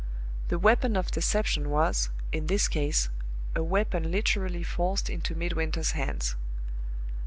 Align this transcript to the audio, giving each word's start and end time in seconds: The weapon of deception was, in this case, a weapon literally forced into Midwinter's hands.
The 0.47 0.57
weapon 0.57 0.95
of 0.97 1.11
deception 1.11 1.69
was, 1.69 2.09
in 2.31 2.47
this 2.47 2.67
case, 2.67 3.09
a 3.55 3.61
weapon 3.61 4.09
literally 4.11 4.63
forced 4.63 5.11
into 5.11 5.35
Midwinter's 5.35 5.91
hands. 5.91 6.35